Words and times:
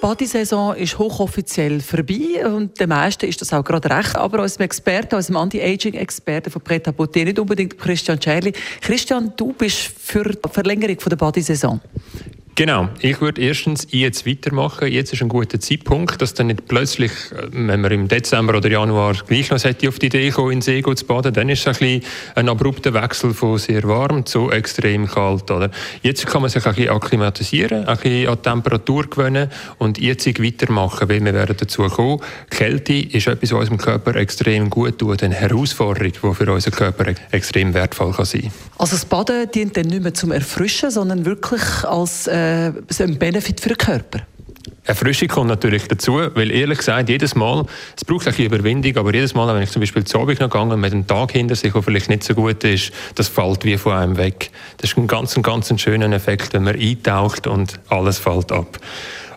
Bodysaison 0.00 0.76
ist 0.76 0.98
hochoffiziell 0.98 1.80
vorbei 1.80 2.46
und 2.46 2.80
den 2.80 2.88
meisten 2.88 3.26
ist 3.26 3.40
das 3.42 3.52
auch 3.52 3.62
gerade 3.62 3.90
recht. 3.90 4.16
Aber 4.16 4.40
als 4.40 4.56
Experte, 4.56 5.16
als 5.16 5.30
Anti-Aging-Experte 5.30 6.50
von 6.50 6.62
Preta 6.62 6.90
Botte, 6.90 7.22
nicht 7.22 7.38
unbedingt 7.38 7.78
Christian 7.78 8.20
Scherli. 8.20 8.52
Christian, 8.80 9.34
du 9.36 9.52
bist 9.52 9.92
für 9.98 10.24
die 10.24 10.48
Verlängerung 10.50 10.96
der 10.96 11.16
Bodysaison. 11.16 11.80
Genau. 12.60 12.90
Ich 13.00 13.22
würde 13.22 13.40
erstens 13.40 13.86
jetzt 13.90 14.26
weitermachen. 14.26 14.86
Jetzt 14.88 15.14
ist 15.14 15.22
ein 15.22 15.30
guter 15.30 15.58
Zeitpunkt, 15.58 16.20
dass 16.20 16.34
dann 16.34 16.48
nicht 16.48 16.68
plötzlich, 16.68 17.10
äh, 17.10 17.46
wenn 17.52 17.80
man 17.80 17.90
im 17.90 18.06
Dezember 18.06 18.54
oder 18.54 18.70
Januar 18.70 19.14
gleich 19.26 19.48
noch 19.48 19.64
auf 19.64 19.98
die 19.98 20.06
Idee 20.06 20.28
kommen, 20.28 20.52
in 20.52 20.60
See 20.60 20.82
zu 20.82 21.06
baden, 21.06 21.32
dann 21.32 21.48
ist 21.48 21.60
es 21.60 21.66
ein, 21.68 21.72
bisschen 21.72 22.02
ein 22.34 22.50
abrupter 22.50 22.92
Wechsel 22.92 23.32
von 23.32 23.56
sehr 23.56 23.84
warm 23.84 24.26
zu 24.26 24.50
extrem 24.50 25.06
kalt. 25.06 25.50
Oder? 25.50 25.70
Jetzt 26.02 26.26
kann 26.26 26.42
man 26.42 26.50
sich 26.50 26.66
ein 26.66 26.74
bisschen 26.74 26.90
akklimatisieren, 26.90 27.86
ein 27.86 27.96
bisschen 27.96 28.28
an 28.28 28.36
die 28.36 28.42
Temperatur 28.42 29.08
gewöhnen 29.08 29.48
und 29.78 29.96
jetzt 29.96 30.26
weitermachen, 30.26 31.08
weil 31.08 31.24
wir 31.24 31.32
werden 31.32 31.56
dazu 31.58 31.84
kommen. 31.84 32.20
Kälte 32.50 32.92
ist 32.92 33.26
etwas, 33.26 33.52
was 33.52 33.70
unserem 33.70 33.78
Körper 33.78 34.16
extrem 34.16 34.68
gut 34.68 34.98
tut, 34.98 35.22
eine 35.22 35.34
Herausforderung, 35.34 36.12
die 36.12 36.34
für 36.34 36.52
unseren 36.52 36.74
Körper 36.74 37.14
extrem 37.30 37.72
wertvoll 37.72 38.12
kann 38.12 38.26
sein. 38.26 38.52
Also 38.76 38.96
das 38.96 39.06
Baden 39.06 39.50
dient 39.50 39.78
dann 39.78 39.86
nicht 39.86 40.02
mehr 40.02 40.12
zum 40.12 40.30
Erfrischen, 40.30 40.90
sondern 40.90 41.24
wirklich 41.24 41.62
als 41.84 42.26
äh, 42.26 42.49
äh, 42.50 43.02
ein 43.02 43.18
Benefit 43.18 43.60
für 43.60 43.70
den 43.70 43.78
Körper? 43.78 44.20
Erfrischung 44.84 45.28
kommt 45.28 45.48
natürlich 45.48 45.86
dazu, 45.88 46.20
weil 46.34 46.50
ehrlich 46.50 46.78
gesagt, 46.78 47.08
jedes 47.08 47.34
Mal, 47.34 47.64
es 47.96 48.04
braucht 48.04 48.26
ein 48.26 48.32
bisschen 48.32 48.46
Überwindung, 48.46 48.96
aber 48.96 49.14
jedes 49.14 49.34
Mal, 49.34 49.54
wenn 49.54 49.62
ich 49.62 49.70
zum 49.70 49.80
Beispiel 49.80 50.04
zu 50.04 50.18
Abend 50.18 50.40
noch 50.40 50.50
gegangen 50.50 50.80
mit 50.80 50.92
einem 50.92 51.06
Tag 51.06 51.32
hinter 51.32 51.54
sich, 51.54 51.72
der 51.72 51.82
vielleicht 51.82 52.08
nicht 52.08 52.24
so 52.24 52.34
gut 52.34 52.64
ist, 52.64 52.90
das 53.14 53.28
fällt 53.28 53.64
wie 53.64 53.76
von 53.76 53.92
einem 53.92 54.16
weg. 54.16 54.50
Das 54.78 54.90
ist 54.90 54.96
ein 54.96 55.06
ganz, 55.06 55.40
ganz 55.40 55.80
schöner 55.80 56.10
Effekt, 56.12 56.52
wenn 56.54 56.64
man 56.64 56.76
eintaucht 56.76 57.46
und 57.46 57.78
alles 57.88 58.18
fällt 58.18 58.50
ab. 58.52 58.78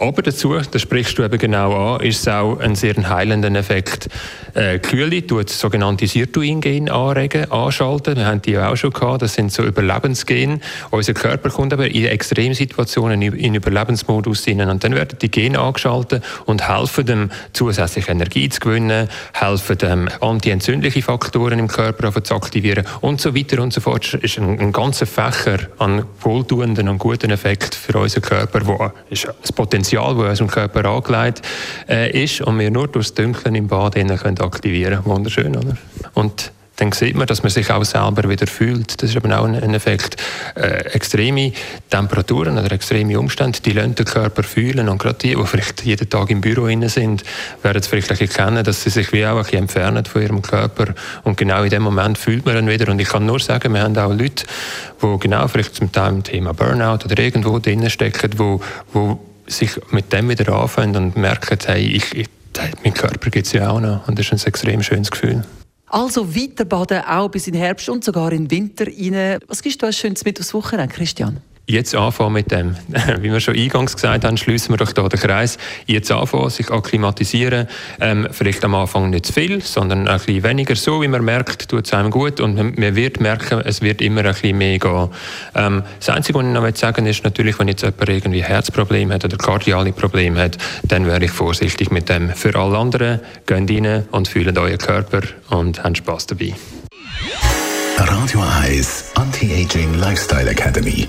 Aber 0.00 0.22
dazu, 0.22 0.54
das 0.54 0.80
sprichst 0.80 1.18
du 1.18 1.24
eben 1.24 1.38
genau 1.38 1.96
an, 1.96 2.00
ist 2.02 2.20
es 2.20 2.28
auch 2.28 2.60
ein 2.60 2.76
sehr 2.76 2.94
heilender 3.08 3.52
Effekt. 3.58 4.08
Äh, 4.54 4.78
Kühle 4.78 5.26
tut 5.26 5.50
sogenannte 5.50 6.06
Sirtuin-Gen 6.06 6.88
anregen, 6.88 7.50
anschalten. 7.50 8.14
Wir 8.14 8.26
haben 8.26 8.40
die 8.40 8.52
ja 8.52 8.70
auch 8.70 8.76
schon 8.76 8.92
gehabt. 8.92 9.22
Das 9.22 9.34
sind 9.34 9.50
so 9.50 9.64
Überlebensgene. 9.64 10.60
Unser 10.90 11.14
Körper 11.14 11.50
kommt 11.50 11.72
aber 11.72 11.88
in 11.88 12.04
Extremsituationen 12.04 13.22
in 13.22 13.56
Überlebensmodus 13.56 14.44
hinein. 14.44 14.70
Und 14.70 14.84
dann 14.84 14.94
werden 14.94 15.18
die 15.20 15.32
Gene 15.32 15.58
angeschaltet 15.58 16.22
und 16.46 16.68
helfen 16.68 17.04
dem, 17.04 17.30
zusätzlich 17.52 18.08
Energie 18.08 18.48
zu 18.50 18.60
gewinnen, 18.60 19.08
helfen 19.32 19.78
dem, 19.78 20.08
antientzündliche 20.20 21.02
Faktoren 21.02 21.58
im 21.58 21.66
Körper 21.66 22.22
zu 22.22 22.36
aktivieren 22.36 22.86
und 23.00 23.20
so 23.20 23.34
weiter 23.34 23.60
und 23.60 23.72
so 23.72 23.80
fort. 23.80 24.14
Das 24.14 24.22
ist 24.22 24.38
ein, 24.38 24.60
ein 24.60 24.70
ganzer 24.70 25.06
Fächer 25.06 25.58
an 25.78 26.04
wohltuenden 26.20 26.88
und 26.88 26.98
guten 26.98 27.32
Effekten 27.32 27.76
für 27.80 27.98
unseren 27.98 28.22
Körper, 28.22 28.64
wo 28.64 28.92
das 29.10 29.52
Potenzial 29.52 29.87
Potenzial, 29.88 30.14
das 30.14 30.22
in 30.22 30.28
unserem 30.28 30.48
Körper 30.48 30.88
angelegt 30.88 31.42
äh, 31.88 32.24
ist 32.24 32.40
und 32.40 32.58
wir 32.58 32.70
nur 32.70 32.88
durch 32.88 33.06
das 33.06 33.14
Dunkeln 33.14 33.54
im 33.54 33.68
Bad 33.68 33.94
können 33.94 34.40
aktivieren 34.40 35.02
können. 35.02 35.06
Wunderschön, 35.06 35.56
oder? 35.56 35.76
Und 36.14 36.52
dann 36.78 36.92
sieht 36.92 37.16
man, 37.16 37.26
dass 37.26 37.42
man 37.42 37.50
sich 37.50 37.70
auch 37.72 37.84
selber 37.84 38.28
wieder 38.28 38.46
fühlt. 38.46 39.02
Das 39.02 39.10
ist 39.10 39.16
aber 39.16 39.40
auch 39.40 39.44
ein 39.44 39.74
Effekt. 39.74 40.16
Äh, 40.54 40.84
extreme 40.92 41.52
Temperaturen 41.90 42.56
oder 42.56 42.70
extreme 42.70 43.18
Umstände, 43.18 43.58
die 43.60 43.72
lassen 43.72 43.96
den 43.96 44.06
Körper 44.06 44.44
fühlen. 44.44 44.88
Und 44.88 44.98
gerade 44.98 45.18
die, 45.20 45.34
die 45.34 45.46
vielleicht 45.46 45.84
jeden 45.84 46.08
Tag 46.08 46.30
im 46.30 46.40
Büro 46.40 46.68
sind, 46.88 47.24
werden 47.62 47.80
es 47.80 47.88
vielleicht 47.88 48.10
erkennen, 48.12 48.62
dass 48.62 48.84
sie 48.84 48.90
sich 48.90 49.12
wie 49.12 49.26
auch 49.26 49.38
ein 49.38 49.42
bisschen 49.42 49.58
entfernen 49.58 50.04
von 50.04 50.22
ihrem 50.22 50.40
Körper. 50.40 50.94
Und 51.24 51.36
genau 51.36 51.64
in 51.64 51.70
dem 51.70 51.82
Moment 51.82 52.16
fühlt 52.16 52.46
man 52.46 52.54
dann 52.54 52.68
wieder. 52.68 52.92
Und 52.92 53.00
ich 53.00 53.08
kann 53.08 53.26
nur 53.26 53.40
sagen, 53.40 53.74
wir 53.74 53.82
haben 53.82 53.98
auch 53.98 54.12
Leute, 54.12 54.44
die 55.02 55.18
genau 55.18 55.48
vielleicht 55.48 55.74
zum 55.74 55.90
Teil 55.90 56.12
im 56.12 56.22
Thema 56.22 56.54
Burnout 56.54 57.04
oder 57.04 57.18
irgendwo 57.18 57.58
drinnen 57.58 57.90
stecken, 57.90 58.30
die, 58.30 58.36
die 58.94 59.27
sich 59.48 59.72
mit 59.90 60.12
dem 60.12 60.28
wieder 60.28 60.52
anfangen 60.52 60.96
und 60.96 61.16
merken, 61.16 61.58
hey, 61.64 61.86
ich, 61.86 62.14
ich, 62.14 62.26
mein 62.84 62.94
Körper 62.94 63.30
gibt 63.30 63.46
es 63.46 63.52
ja 63.52 63.70
auch 63.70 63.80
noch. 63.80 64.06
Und 64.08 64.18
das 64.18 64.30
ist 64.30 64.44
ein 64.44 64.48
extrem 64.48 64.82
schönes 64.82 65.10
Gefühl. 65.10 65.44
Also 65.86 66.34
weiter 66.34 66.64
baden, 66.66 67.02
auch 67.04 67.28
bis 67.28 67.46
in 67.46 67.54
den 67.54 67.62
Herbst 67.62 67.88
und 67.88 68.04
sogar 68.04 68.30
in 68.32 68.46
den 68.46 68.50
Winter 68.50 68.86
rein. 68.86 69.38
Was 69.46 69.62
gibst 69.62 69.80
du 69.80 69.86
als 69.86 69.96
schönes 69.96 70.24
mit 70.24 70.38
aufs 70.38 70.52
Wochenende, 70.52 70.94
Christian? 70.94 71.38
Jetzt 71.68 71.94
anfangen 71.94 72.32
mit 72.32 72.50
dem. 72.50 72.74
Wie 73.20 73.30
wir 73.30 73.40
schon 73.40 73.54
eingangs 73.54 73.94
gesagt 73.94 74.24
haben, 74.24 74.36
schließen 74.36 74.70
wir 74.70 74.78
doch 74.78 74.92
hier 74.94 75.08
den 75.08 75.20
Kreis. 75.20 75.58
Jetzt 75.86 76.10
anfangen, 76.10 76.50
sich 76.50 76.70
akklimatisieren. 76.70 77.68
Ähm, 78.00 78.26
vielleicht 78.32 78.64
am 78.64 78.74
Anfang 78.74 79.10
nicht 79.10 79.26
zu 79.26 79.32
viel, 79.34 79.60
sondern 79.60 80.08
ein 80.08 80.18
bisschen 80.18 80.42
weniger. 80.42 80.74
So 80.74 81.02
wie 81.02 81.08
man 81.08 81.24
merkt, 81.24 81.68
tut 81.68 81.86
es 81.86 81.92
einem 81.92 82.10
gut 82.10 82.40
und 82.40 82.56
man 82.56 82.96
wird 82.96 83.20
merken, 83.20 83.60
es 83.64 83.82
wird 83.82 84.00
immer 84.00 84.24
ein 84.24 84.32
bisschen 84.32 84.58
mehr 84.58 84.78
gehen. 84.78 85.08
Ähm, 85.54 85.82
das 85.98 86.08
Einzige, 86.08 86.38
was 86.38 86.46
ich 86.46 86.52
noch 86.52 86.76
sagen 86.76 87.06
ist 87.06 87.22
natürlich, 87.22 87.58
wenn 87.58 87.68
jetzt 87.68 87.82
jemand 87.82 88.08
irgendwie 88.08 88.42
Herzprobleme 88.42 89.14
hat 89.14 89.24
oder 89.24 89.36
kardiale 89.36 89.92
Probleme 89.92 90.40
hat, 90.40 90.58
dann 90.84 91.06
wäre 91.06 91.24
ich 91.24 91.30
vorsichtig 91.30 91.90
mit 91.90 92.08
dem. 92.08 92.30
Für 92.30 92.54
alle 92.58 92.78
anderen, 92.78 93.20
geht 93.46 93.70
rein 93.70 94.06
und 94.10 94.28
fühlt 94.28 94.56
euren 94.56 94.78
Körper 94.78 95.20
und 95.50 95.84
habt 95.84 95.98
Spass 95.98 96.26
dabei. 96.26 96.54
Radio 97.98 98.42
Eyes 98.62 99.10
Anti-Aging 99.16 99.94
Lifestyle 99.94 100.48
Academy 100.50 101.08